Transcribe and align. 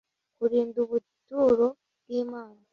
kurinda 0.37 0.77
ubuturo 0.85 1.67
bw 2.01 2.07
imana 2.21 2.61